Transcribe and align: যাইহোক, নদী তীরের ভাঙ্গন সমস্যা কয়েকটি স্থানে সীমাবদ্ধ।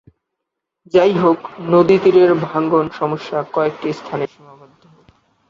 যাইহোক, 0.93 1.39
নদী 1.69 1.97
তীরের 2.03 2.31
ভাঙ্গন 2.45 2.85
সমস্যা 2.99 3.37
কয়েকটি 3.53 3.89
স্থানে 3.93 4.25
সীমাবদ্ধ। 4.27 4.81